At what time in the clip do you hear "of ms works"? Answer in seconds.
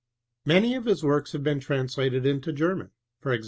0.73-1.33